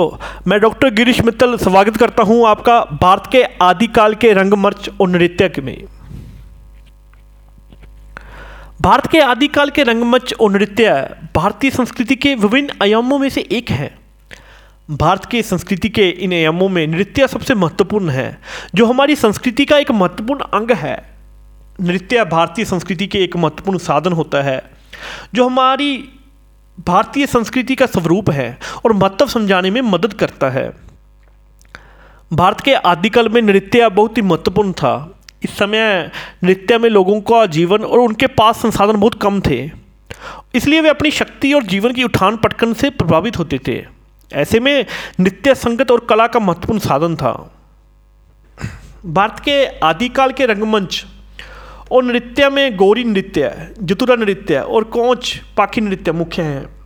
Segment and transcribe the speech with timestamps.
[0.00, 5.62] मैं डॉक्टर गिरीश मित्तल स्वागत करता हूँ आपका भारत के आदिकाल के रंगमंच और नृत्य
[5.62, 5.76] में।
[8.80, 10.92] भारत के आदिकाल के रंगमंच और नृत्य
[11.34, 13.90] भारतीय संस्कृति के विभिन्न आयामों में से एक है।
[14.90, 18.38] भारत की संस्कृति के इन आयामों में नृत्य सबसे महत्वपूर्ण है,
[18.74, 20.96] जो हमारी संस्कृति का एक महत्वपूर्ण अंग है।
[21.80, 24.62] नृत्य भारतीय संस्कृति के एक महत्वपूर्ण साधन होता है,
[25.34, 26.08] जो हमारी
[26.86, 30.72] भारतीय संस्कृति का स्वरूप है और महत्व समझाने में मदद करता है।
[32.32, 36.10] भारत के आदिकाल में नृत्य बहुत ही महत्वपूर्ण था। इस समय
[36.44, 39.70] नृत्य में लोगों का जीवन और उनके पास संसाधन बहुत कम थे।
[40.54, 43.86] इसलिए वे अपनी शक्ति और जीवन की उठान पटकन से प्रभावित होते थे।
[44.32, 44.86] ऐसे में
[45.20, 47.54] नृत्य संगत और कला का महत्वपूर्ण साधन था।
[49.06, 51.06] भारत के आदिकाल के रंगमंच
[51.92, 56.80] और नृत्य में गौरी नृत्य जतुरा नृत्य और कोच पाखी नृत्य मुख्य हैं।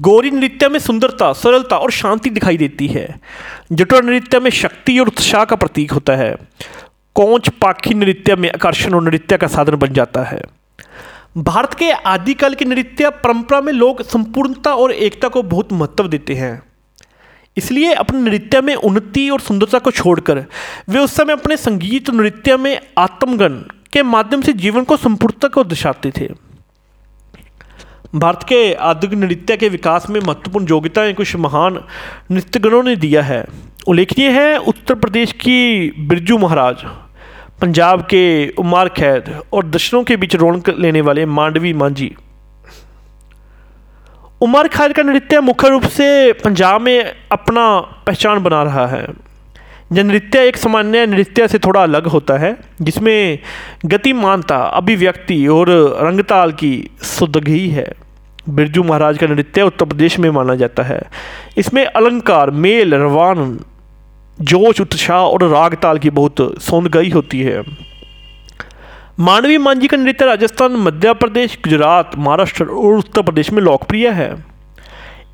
[0.00, 3.20] गौरी नृत्य में सुंदरता, सरलता और शांति दिखाई देती है।
[3.72, 6.36] जटुरा नृत्य में शक्ति और उत्साह का प्रतीक होता है।
[7.14, 10.42] कोच पाखी नृत्य में आकर्षण और नृत्य का साधन बन जाता है।
[11.36, 16.34] भारत के आदिकाल के नृत्य परंपरा में लोग संपूर्णता और एकता को बहुत महत्व देते
[16.34, 16.69] हैं।
[17.60, 20.44] इसलिए अपने नृत्य में उन्नति और सुंदरता को छोड़कर
[20.88, 25.64] वे उस समय अपने संगीत नृत्य में आत्मगन के माध्यम से जीवन को संपूर्णता को
[25.64, 26.28] दर्शाते थे।
[28.14, 31.78] भारत के आधुनिक नृत्य के विकास में महत्वपूर्ण योग्यताएँ कुछ महान
[32.30, 33.44] नृत्यगणों ने दिया है।
[33.88, 36.84] उल्लेखनीय है, उत्तर प्रदेश की बिरजू महाराज,
[37.60, 38.24] पंजाब के
[38.58, 42.14] उमार खैद और दर्शनों के बीच रौनक लेने वाले मांडवी मांझी।
[44.42, 49.06] उमर खैद का नृत्य मुख्य रूप से पंजाब में अपना पहचान बना रहा है।
[49.92, 53.38] यह नृत्य एक सामान्य नृत्य से थोड़ा अलग होता है, जिसमें
[53.86, 55.66] गतिमानता, अभिव्यक्ति और
[56.02, 57.92] रंगताल की सुदगी है।
[58.48, 61.02] बिरजू महाराज का नृत्य उत्तर प्रदेश में माना जाता है।
[61.58, 63.60] इसमें अलंकार, मेल, रवान,
[64.40, 67.62] जोश, उत्साह और राग ताल की बहुत सौंदगाई होती है।
[69.20, 74.44] मानवी मांझी का नृत्य राजस्थान, मध्य प्रदेश, गुजरात, महाराष्ट्र और उत्तर प्रदेश में लोकप्रिय है।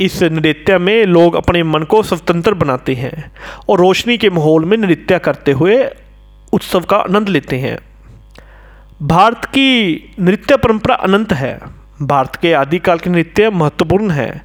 [0.00, 3.32] इस नृत्य में लोग अपने मन को स्वतंत्र बनाते हैं
[3.68, 5.90] और रोशनी के माहौल में नृत्य करते हुए
[6.52, 7.78] उत्सव का आनंद लेते हैं।
[9.02, 11.60] भारत की नृत्य परंपरा अनंत है।
[12.02, 14.42] भारत के आदिकाल के नृत्य महत्वपूर्ण है।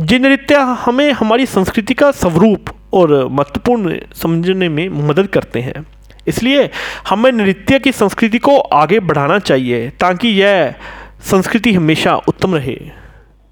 [0.00, 5.86] ये नृत्य हमें हमारी संस्कृति का स्वरूप और महत्वपूर्ण समझने में मदद करते हैं।
[6.28, 6.70] इसलिए
[7.08, 10.74] हमें नृत्य की संस्कृति को आगे बढ़ाना चाहिए ताकि यह
[11.22, 12.90] संस्कृति हमेशा उत्तम रहे।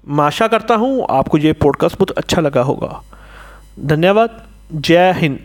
[0.07, 3.03] मैं आशा करता हूँ आपको ये पॉडकास्ट बहुत अच्छा लगा होगा।
[3.79, 4.43] धन्यवाद।
[4.73, 5.39] जय हिंद।